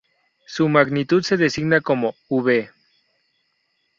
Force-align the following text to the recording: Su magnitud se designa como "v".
Su 0.47 0.67
magnitud 0.67 1.21
se 1.21 1.37
designa 1.37 1.79
como 1.79 2.15
"v". 2.27 2.71